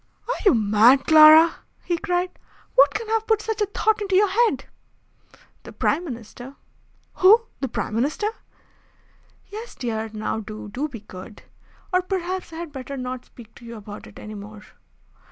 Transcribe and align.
"Are 0.27 0.33
you 0.47 0.55
mad, 0.55 1.05
Clara!" 1.05 1.57
he 1.83 1.95
cried. 1.99 2.31
"What 2.73 2.91
can 2.95 3.07
have 3.09 3.27
put 3.27 3.39
such 3.39 3.61
a 3.61 3.67
thought 3.67 4.01
into 4.01 4.15
your 4.15 4.29
head?" 4.29 4.65
"The 5.61 5.71
Prime 5.71 6.03
Minister." 6.05 6.55
"Who? 7.17 7.43
The 7.59 7.67
Prime 7.67 7.93
Minister?" 7.93 8.25
"Yes, 9.51 9.75
dear. 9.75 10.09
Now 10.11 10.39
do, 10.39 10.69
do 10.69 10.87
be 10.87 11.01
good! 11.01 11.43
Or 11.93 12.01
perhaps 12.01 12.51
I 12.51 12.55
had 12.55 12.71
better 12.71 12.97
not 12.97 13.25
speak 13.25 13.53
to 13.53 13.63
you 13.63 13.75
about 13.75 14.07
it 14.07 14.17
any 14.17 14.33
more." 14.33 14.63